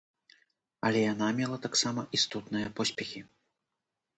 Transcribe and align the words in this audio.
Але 0.87 1.03
яна 1.13 1.27
мела 1.39 1.57
таксама 1.67 2.01
істотныя 2.19 2.73
поспехі. 2.81 3.19